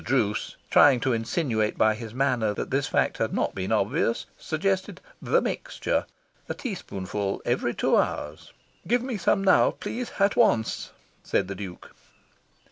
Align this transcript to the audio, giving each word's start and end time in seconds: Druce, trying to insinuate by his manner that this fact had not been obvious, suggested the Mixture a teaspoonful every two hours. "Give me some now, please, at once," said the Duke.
Druce, 0.03 0.55
trying 0.71 0.99
to 1.01 1.13
insinuate 1.13 1.77
by 1.77 1.93
his 1.93 2.11
manner 2.11 2.55
that 2.55 2.71
this 2.71 2.87
fact 2.87 3.19
had 3.19 3.31
not 3.35 3.53
been 3.53 3.71
obvious, 3.71 4.25
suggested 4.35 4.99
the 5.21 5.43
Mixture 5.43 6.07
a 6.49 6.55
teaspoonful 6.55 7.39
every 7.45 7.75
two 7.75 7.95
hours. 7.95 8.51
"Give 8.87 9.03
me 9.03 9.17
some 9.17 9.43
now, 9.43 9.69
please, 9.69 10.13
at 10.17 10.35
once," 10.35 10.89
said 11.21 11.47
the 11.47 11.53
Duke. 11.53 11.91